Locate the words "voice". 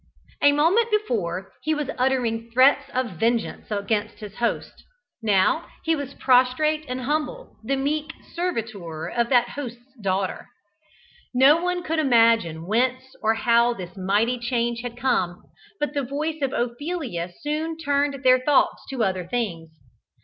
16.01-16.41